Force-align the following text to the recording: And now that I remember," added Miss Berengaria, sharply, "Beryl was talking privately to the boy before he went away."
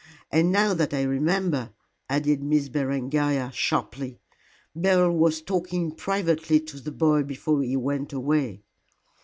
And 0.31 0.51
now 0.51 0.73
that 0.73 0.95
I 0.95 1.03
remember," 1.03 1.75
added 2.09 2.41
Miss 2.41 2.69
Berengaria, 2.69 3.51
sharply, 3.51 4.19
"Beryl 4.75 5.15
was 5.15 5.43
talking 5.43 5.91
privately 5.91 6.59
to 6.61 6.79
the 6.79 6.91
boy 6.91 7.21
before 7.21 7.61
he 7.61 7.77
went 7.77 8.11
away." 8.11 8.63